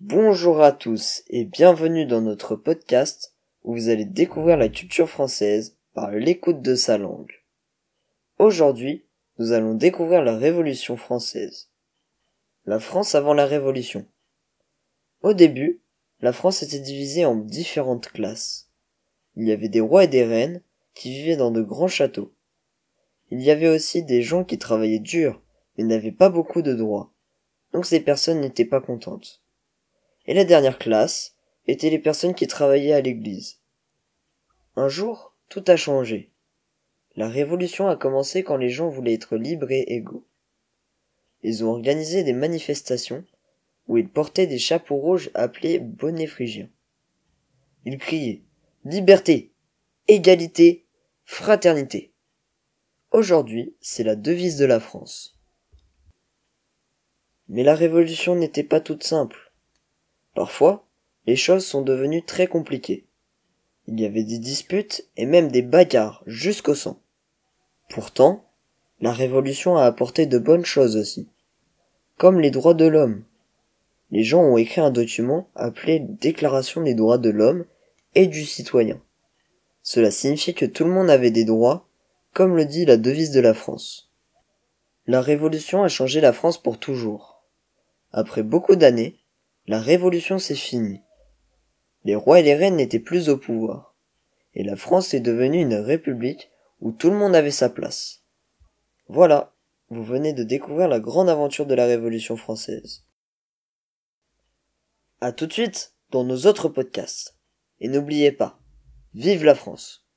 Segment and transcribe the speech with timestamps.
[0.00, 5.76] Bonjour à tous et bienvenue dans notre podcast où vous allez découvrir la culture française
[5.92, 7.32] par l'écoute de sa langue.
[8.38, 9.04] Aujourd'hui,
[9.40, 11.68] nous allons découvrir la Révolution française.
[12.64, 14.06] La France avant la Révolution.
[15.22, 15.80] Au début,
[16.20, 18.70] la France était divisée en différentes classes.
[19.34, 20.62] Il y avait des rois et des reines
[20.94, 22.32] qui vivaient dans de grands châteaux.
[23.32, 25.42] Il y avait aussi des gens qui travaillaient dur
[25.76, 27.12] mais n'avaient pas beaucoup de droits.
[27.72, 29.42] Donc ces personnes n'étaient pas contentes.
[30.28, 31.34] Et la dernière classe
[31.66, 33.60] étaient les personnes qui travaillaient à l'église.
[34.76, 36.30] Un jour, tout a changé.
[37.16, 40.26] La révolution a commencé quand les gens voulaient être libres et égaux.
[41.42, 43.24] Ils ont organisé des manifestations
[43.86, 46.68] où ils portaient des chapeaux rouges appelés bonnets phrygiens.
[47.86, 48.42] Ils criaient
[48.84, 49.50] Liberté,
[50.08, 50.84] égalité,
[51.24, 52.12] fraternité.
[53.12, 55.38] Aujourd'hui, c'est la devise de la France.
[57.48, 59.47] Mais la révolution n'était pas toute simple.
[60.38, 60.86] Parfois,
[61.26, 63.04] les choses sont devenues très compliquées.
[63.88, 67.00] Il y avait des disputes et même des bagarres jusqu'au sang.
[67.88, 68.44] Pourtant,
[69.00, 71.28] la révolution a apporté de bonnes choses aussi,
[72.18, 73.24] comme les droits de l'homme.
[74.12, 77.64] Les gens ont écrit un document appelé Déclaration des droits de l'homme
[78.14, 79.00] et du citoyen.
[79.82, 81.88] Cela signifie que tout le monde avait des droits,
[82.32, 84.12] comme le dit la devise de la France.
[85.08, 87.42] La révolution a changé la France pour toujours.
[88.12, 89.17] Après beaucoup d'années,
[89.68, 91.02] la révolution s'est finie.
[92.04, 93.94] Les rois et les reines n'étaient plus au pouvoir,
[94.54, 98.22] et la France est devenue une république où tout le monde avait sa place.
[99.08, 99.52] Voilà,
[99.90, 103.04] vous venez de découvrir la grande aventure de la Révolution française.
[105.20, 107.36] À tout de suite dans nos autres podcasts.
[107.80, 108.58] Et n'oubliez pas,
[109.14, 110.07] vive la France!